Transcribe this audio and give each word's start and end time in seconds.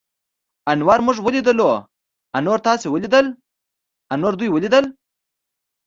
انور 0.71 0.99
موږ 1.05 1.17
وليدلو. 1.25 1.69
انور 2.37 2.59
تاسې 2.67 2.85
وليدليٙ؟ 2.93 3.37
انور 4.13 4.33
دوی 4.39 4.49
وليدل. 4.55 4.85